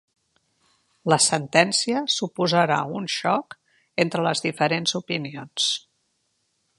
La 1.13 1.17
sentència 1.25 2.01
suposarà 2.13 2.79
un 3.01 3.05
xoc 3.17 3.55
entre 4.05 4.27
les 4.29 4.43
diferents 4.49 4.97
opinions. 5.01 5.69